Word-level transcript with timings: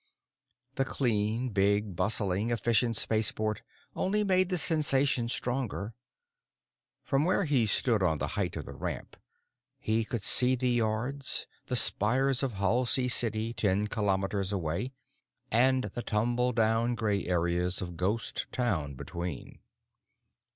The 0.77 0.83
clean, 0.83 1.49
big, 1.49 1.95
bustling, 1.95 2.49
efficient 2.49 2.95
spaceport 2.97 3.61
only 3.95 4.23
made 4.23 4.49
the 4.49 4.57
sensation 4.57 5.27
stronger. 5.27 5.93
From 7.03 7.23
where 7.23 7.45
he 7.45 7.67
stood 7.67 8.01
on 8.01 8.17
the 8.17 8.29
height 8.29 8.55
of 8.57 8.65
the 8.65 8.73
Ramp, 8.73 9.15
he 9.77 10.03
could 10.03 10.23
see 10.23 10.55
the 10.55 10.71
Yards, 10.71 11.45
the 11.67 11.75
spires 11.75 12.41
of 12.41 12.53
Halsey 12.53 13.09
City 13.09 13.53
ten 13.53 13.85
kilometers 13.85 14.51
away—and 14.51 15.83
the 15.93 16.01
tumble 16.01 16.51
down 16.51 16.95
gray 16.95 17.19
acres 17.25 17.79
of 17.79 17.95
Ghost 17.95 18.47
Town 18.51 18.95
between. 18.95 19.59